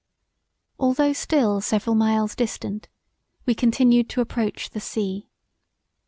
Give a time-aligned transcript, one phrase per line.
[0.79, 2.87] Although still several miles distant
[3.45, 5.29] we continued to approach the sea.